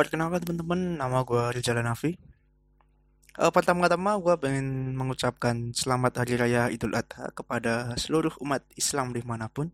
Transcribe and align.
perkenalkan 0.00 0.40
teman-teman, 0.40 0.96
nama 0.96 1.20
gue 1.28 1.52
Rizal 1.52 1.76
Nafi. 1.84 2.16
Uh, 3.36 3.52
pertama-tama 3.52 4.16
gue 4.16 4.32
pengen 4.40 4.96
mengucapkan 4.96 5.76
selamat 5.76 6.24
Hari 6.24 6.40
Raya 6.40 6.72
Idul 6.72 6.96
Adha 6.96 7.28
kepada 7.36 7.92
seluruh 8.00 8.32
umat 8.40 8.64
Islam 8.80 9.12
di 9.12 9.20
mana 9.20 9.52
pun. 9.52 9.68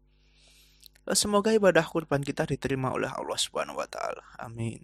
Uh, 1.06 1.14
semoga 1.14 1.54
ibadah 1.54 1.86
kurban 1.86 2.26
kita 2.26 2.42
diterima 2.42 2.90
oleh 2.90 3.06
Allah 3.06 3.38
Subhanahu 3.38 3.78
Wa 3.78 3.86
Taala. 3.86 4.26
Amin. 4.42 4.82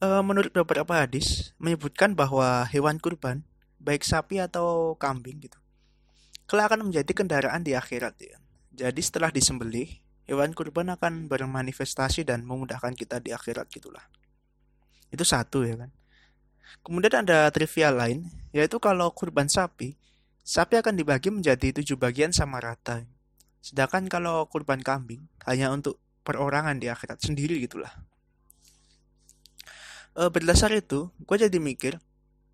Uh, 0.00 0.24
menurut 0.24 0.48
beberapa 0.56 0.96
hadis 0.96 1.52
menyebutkan 1.60 2.16
bahwa 2.16 2.64
hewan 2.72 2.96
kurban, 2.96 3.44
baik 3.76 4.00
sapi 4.00 4.40
atau 4.40 4.96
kambing 4.96 5.44
gitu, 5.44 5.60
kelak 6.48 6.72
akan 6.72 6.88
menjadi 6.88 7.12
kendaraan 7.12 7.60
di 7.60 7.76
akhirat 7.76 8.16
ya. 8.16 8.40
Jadi 8.72 9.04
setelah 9.04 9.28
disembelih, 9.28 10.00
hewan 10.28 10.52
kurban 10.52 10.92
akan 10.92 11.26
bermanifestasi 11.26 12.28
dan 12.28 12.44
memudahkan 12.44 12.92
kita 12.92 13.18
di 13.18 13.32
akhirat 13.32 13.72
gitulah. 13.72 14.04
Itu 15.08 15.24
satu 15.24 15.64
ya 15.64 15.80
kan. 15.80 15.90
Kemudian 16.84 17.24
ada 17.24 17.48
trivial 17.48 17.96
lain, 17.96 18.28
yaitu 18.52 18.76
kalau 18.76 19.08
kurban 19.16 19.48
sapi, 19.48 19.96
sapi 20.44 20.76
akan 20.76 21.00
dibagi 21.00 21.32
menjadi 21.32 21.80
tujuh 21.80 21.96
bagian 21.96 22.30
sama 22.30 22.60
rata. 22.60 23.08
Sedangkan 23.64 24.06
kalau 24.12 24.44
kurban 24.52 24.84
kambing, 24.84 25.24
hanya 25.48 25.72
untuk 25.72 25.96
perorangan 26.28 26.76
di 26.76 26.92
akhirat 26.92 27.24
sendiri 27.24 27.56
gitulah. 27.64 27.90
E, 30.12 30.28
berdasar 30.28 30.76
itu, 30.76 31.08
gue 31.24 31.36
jadi 31.40 31.56
mikir, 31.56 31.96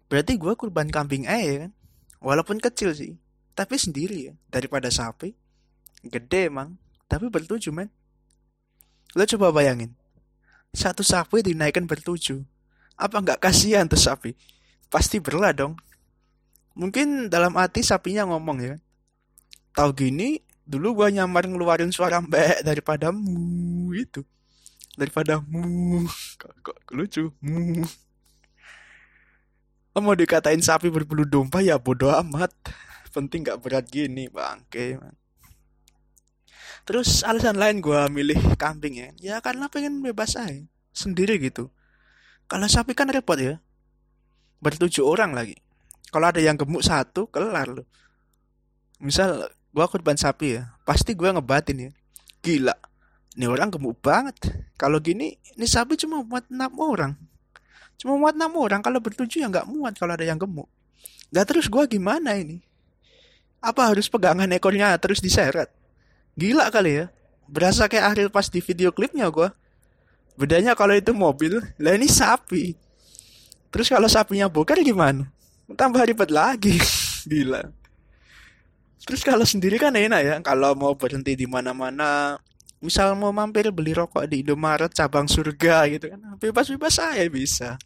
berarti 0.06 0.38
gue 0.38 0.54
kurban 0.54 0.86
kambing 0.94 1.26
aja 1.26 1.42
ya 1.42 1.58
kan? 1.66 1.72
Walaupun 2.22 2.62
kecil 2.62 2.94
sih, 2.94 3.18
tapi 3.58 3.76
sendiri 3.76 4.30
ya, 4.30 4.34
daripada 4.48 4.88
sapi. 4.94 5.34
Gede 6.04 6.52
emang, 6.52 6.78
tapi 7.14 7.30
bertujuh 7.30 7.70
men. 7.70 7.86
Lo 9.14 9.22
coba 9.22 9.54
bayangin. 9.54 9.94
Satu 10.74 11.06
sapi 11.06 11.46
dinaikkan 11.46 11.86
bertujuh 11.86 12.42
apa 12.98 13.22
nggak 13.22 13.38
kasihan 13.38 13.86
tuh 13.86 13.98
sapi? 13.98 14.34
Pasti 14.90 15.22
berlah 15.22 15.54
dong. 15.54 15.78
Mungkin 16.74 17.30
dalam 17.30 17.54
hati 17.54 17.86
sapinya 17.86 18.26
ngomong 18.26 18.58
ya 18.58 18.74
tahu 19.74 19.90
gini 19.94 20.38
dulu 20.66 21.02
gua 21.02 21.10
nyamar 21.10 21.50
ngeluarin 21.50 21.90
suara 21.90 22.22
mbek 22.22 22.62
daripada 22.66 23.10
mu 23.10 23.90
itu. 23.94 24.22
Daripada 24.94 25.42
mu. 25.42 26.06
Kok, 26.38 26.52
kok 26.62 26.78
lucu? 26.94 27.30
Mu. 27.42 27.82
Mau 29.94 30.14
dikatain 30.14 30.62
sapi 30.62 30.90
berbulu 30.90 31.26
domba 31.26 31.62
ya 31.62 31.78
bodoh 31.78 32.10
amat. 32.22 32.50
Penting 33.14 33.46
nggak 33.46 33.62
berat 33.62 33.86
gini 33.90 34.26
bangke 34.30 34.98
man. 34.98 35.14
Terus 36.84 37.24
alasan 37.24 37.56
lain 37.56 37.80
gue 37.80 38.00
milih 38.12 38.58
kambing 38.60 38.94
ya, 38.96 39.08
ya 39.20 39.34
karena 39.40 39.72
pengen 39.72 40.04
bebas 40.04 40.36
aja, 40.36 40.60
sendiri 40.92 41.40
gitu. 41.40 41.72
Kalau 42.44 42.68
sapi 42.68 42.92
kan 42.92 43.08
repot 43.08 43.40
ya, 43.40 43.60
bertujuh 44.60 45.04
orang 45.04 45.32
lagi. 45.32 45.56
Kalau 46.12 46.28
ada 46.28 46.38
yang 46.38 46.54
gemuk 46.54 46.84
satu, 46.84 47.26
kelar 47.32 47.72
loh. 47.72 47.86
Misal 49.00 49.48
gue 49.74 49.84
kurban 49.88 50.14
sapi 50.14 50.60
ya, 50.60 50.70
pasti 50.86 51.16
gue 51.16 51.26
ngebatin 51.26 51.88
ya. 51.88 51.90
Gila, 52.44 52.76
ini 53.34 53.44
orang 53.48 53.72
gemuk 53.72 53.98
banget. 54.04 54.36
Kalau 54.76 55.00
gini, 55.00 55.40
ini 55.56 55.66
sapi 55.66 55.96
cuma 55.96 56.20
muat 56.20 56.46
enam 56.52 56.72
orang. 56.78 57.12
Cuma 57.96 58.20
muat 58.20 58.36
enam 58.36 58.52
orang, 58.60 58.84
kalau 58.84 59.00
bertujuh 59.00 59.42
ya 59.42 59.48
nggak 59.48 59.66
muat 59.66 59.96
kalau 59.96 60.12
ada 60.12 60.26
yang 60.26 60.36
gemuk. 60.38 60.68
Gak 61.34 61.50
terus 61.50 61.66
gue 61.66 61.82
gimana 61.90 62.38
ini? 62.38 62.62
Apa 63.58 63.90
harus 63.90 64.06
pegangan 64.06 64.46
ekornya 64.54 64.94
terus 65.02 65.18
diseret? 65.18 65.66
Gila 66.34 66.70
kali 66.70 67.02
ya. 67.02 67.06
Berasa 67.46 67.86
kayak 67.86 68.14
Ariel 68.14 68.30
pas 68.30 68.50
di 68.50 68.58
video 68.58 68.90
klipnya 68.90 69.30
gue. 69.30 69.48
Bedanya 70.34 70.74
kalau 70.74 70.98
itu 70.98 71.14
mobil, 71.14 71.62
lah 71.78 71.94
ini 71.94 72.10
sapi. 72.10 72.74
Terus 73.70 73.86
kalau 73.86 74.10
sapinya 74.10 74.50
bokar 74.50 74.82
gimana? 74.82 75.30
Tambah 75.70 76.02
ribet 76.02 76.30
lagi. 76.34 76.74
Gila. 77.30 77.62
Terus 79.04 79.20
kalau 79.20 79.44
sendiri 79.44 79.76
kan 79.76 79.92
enak 79.92 80.20
ya, 80.24 80.34
kalau 80.40 80.72
mau 80.72 80.96
berhenti 80.96 81.36
di 81.36 81.44
mana-mana, 81.44 82.40
misal 82.80 83.12
mau 83.12 83.30
mampir 83.36 83.68
beli 83.68 83.92
rokok 83.92 84.24
di 84.24 84.40
Indomaret 84.40 84.92
cabang 84.96 85.28
surga 85.28 85.84
gitu 85.92 86.08
kan, 86.08 86.20
bebas-bebas 86.40 87.00
saya 87.04 87.28
bisa. 87.28 87.76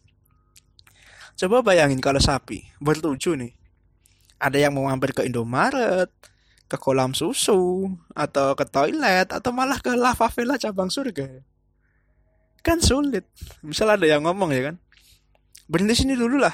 Coba 1.35 1.59
bayangin 1.59 1.99
kalau 1.99 2.23
sapi 2.23 2.63
bertujuh 2.79 3.35
nih, 3.35 3.51
ada 4.39 4.55
yang 4.55 4.71
mau 4.71 4.87
mampir 4.87 5.11
ke 5.11 5.27
Indomaret, 5.27 6.07
ke 6.69 6.77
kolam 6.77 7.17
susu 7.17 7.89
atau 8.13 8.53
ke 8.53 8.61
toilet 8.69 9.25
atau 9.33 9.49
malah 9.49 9.81
ke 9.81 9.89
lava 9.97 10.29
villa 10.29 10.53
cabang 10.61 10.93
surga. 10.93 11.41
Kan 12.61 12.77
sulit. 12.77 13.25
Misal 13.65 13.89
ada 13.89 14.05
yang 14.05 14.21
ngomong 14.21 14.53
ya 14.53 14.69
kan? 14.69 14.75
Berhenti 15.65 16.05
sini 16.05 16.13
dulu 16.13 16.37
lah. 16.37 16.53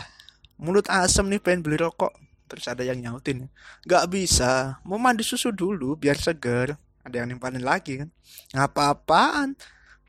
Mulut 0.55 0.87
asam 0.87 1.27
nih 1.27 1.43
pengen 1.43 1.67
beli 1.67 1.83
rokok. 1.83 2.15
Terus 2.47 2.71
ada 2.71 2.87
yang 2.87 3.03
nyautin 3.03 3.51
nggak 3.83 4.05
bisa. 4.07 4.79
Mau 4.87 4.95
mandi 4.95 5.27
susu 5.27 5.51
dulu 5.51 5.99
biar 5.99 6.15
seger. 6.15 6.79
Ada 7.03 7.21
yang 7.21 7.35
nimpalin 7.35 7.61
lagi 7.61 7.99
kan? 8.01 8.09
Ngapa-apaan? 8.55 9.59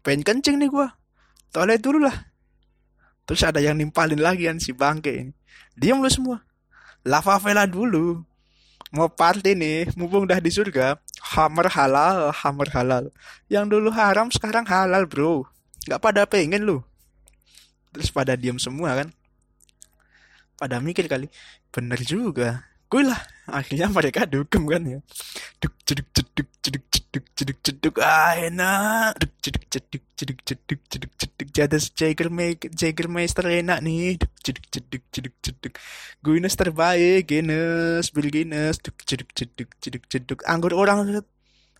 Pengen 0.07 0.23
kencing 0.23 0.63
nih 0.63 0.71
gua. 0.71 0.95
Toilet 1.51 1.83
dulu 1.83 2.07
lah. 2.07 2.15
Terus 3.27 3.43
ada 3.43 3.59
yang 3.59 3.75
nimpalin 3.75 4.23
lagi 4.23 4.47
kan 4.47 4.63
si 4.63 4.71
bangke 4.71 5.11
ini. 5.11 5.33
Diam 5.75 5.99
lu 5.99 6.07
semua. 6.07 6.47
Lava 7.03 7.43
villa 7.43 7.67
dulu 7.67 8.23
mau 8.95 9.11
party 9.11 9.55
nih, 9.59 9.91
mumpung 9.99 10.27
udah 10.27 10.39
di 10.39 10.51
surga, 10.51 10.99
hammer 11.35 11.67
halal, 11.71 12.31
hammer 12.31 12.69
halal. 12.71 13.05
Yang 13.51 13.79
dulu 13.79 13.89
haram 13.91 14.31
sekarang 14.31 14.67
halal 14.67 15.07
bro. 15.07 15.47
Gak 15.87 16.03
pada 16.03 16.27
pengen 16.27 16.67
lu. 16.67 16.83
Terus 17.95 18.11
pada 18.11 18.35
diem 18.35 18.59
semua 18.59 18.93
kan. 18.99 19.09
Pada 20.57 20.81
mikir 20.81 21.07
kali, 21.07 21.31
bener 21.71 22.01
juga. 22.03 22.65
Gue 22.87 23.03
lah, 23.03 23.19
akhirnya 23.51 23.91
mereka 23.91 24.31
dugem 24.31 24.63
kan 24.71 24.83
ya. 24.87 24.99
Duk 25.59 25.75
ceduk 25.83 26.07
ceduk 26.15 26.49
ceduk 26.63 26.85
ceduk 26.87 27.25
ceduk 27.35 27.59
ceduk 27.67 27.95
ah 27.99 28.39
enak. 28.39 29.19
Duk 29.19 29.33
ceduk 29.43 29.65
ceduk 29.67 30.03
ceduk 30.15 30.39
ceduk 30.47 30.81
ceduk 30.87 31.13
ceduk 31.19 31.49
jadi 31.51 31.79
Jagermeister 32.71 33.43
enak 33.43 33.83
nih. 33.83 34.23
Duk 34.23 34.33
ceduk 34.39 34.65
ceduk 34.71 35.03
ceduk 35.11 35.35
ceduk. 35.43 35.73
Guinness 36.27 36.59
terbaik, 36.59 37.31
Guinness, 37.31 38.11
Bill 38.11 38.27
Guinness. 38.35 38.83
Duk 38.83 38.99
ceduk 39.07 39.31
ceduk 39.31 39.71
ceduk 39.79 40.05
ceduk. 40.11 40.39
Anggur 40.43 40.75
orang 40.75 41.23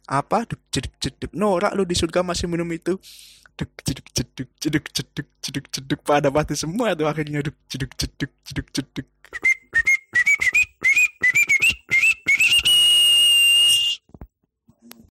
apa? 0.07 0.47
Duk 0.47 0.63
ceduk 0.71 0.95
ceduk. 1.03 1.31
Norak 1.35 1.75
lu 1.75 1.83
di 1.83 1.99
surga 1.99 2.23
masih 2.23 2.47
minum 2.47 2.71
itu. 2.71 2.95
Duk 3.59 3.71
ceduk 3.83 4.07
ceduk 4.15 4.49
ceduk 4.63 4.85
ceduk 4.95 5.29
ceduk 5.43 5.65
ceduk 5.75 6.01
pada 6.07 6.31
mati 6.31 6.55
semua 6.55 6.95
tuh 6.95 7.11
akhirnya 7.11 7.43
duk 7.43 7.59
ceduk 7.67 7.91
ceduk 7.99 8.31
ceduk 8.47 8.67
ceduk. 8.71 9.07